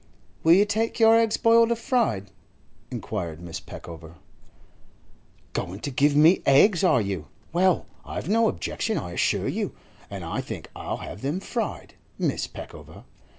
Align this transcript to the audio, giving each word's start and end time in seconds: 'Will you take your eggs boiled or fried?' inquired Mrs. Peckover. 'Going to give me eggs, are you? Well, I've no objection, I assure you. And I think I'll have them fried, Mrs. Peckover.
'Will 0.43 0.53
you 0.53 0.65
take 0.65 0.99
your 0.99 1.15
eggs 1.15 1.37
boiled 1.37 1.71
or 1.71 1.75
fried?' 1.75 2.31
inquired 2.89 3.39
Mrs. 3.39 3.67
Peckover. 3.67 4.15
'Going 5.53 5.79
to 5.81 5.91
give 5.91 6.15
me 6.15 6.41
eggs, 6.43 6.83
are 6.83 7.01
you? 7.01 7.27
Well, 7.53 7.85
I've 8.03 8.27
no 8.27 8.47
objection, 8.47 8.97
I 8.97 9.11
assure 9.11 9.47
you. 9.47 9.75
And 10.09 10.25
I 10.25 10.41
think 10.41 10.71
I'll 10.75 10.97
have 10.97 11.21
them 11.21 11.39
fried, 11.39 11.93
Mrs. 12.19 12.51
Peckover. 12.51 13.03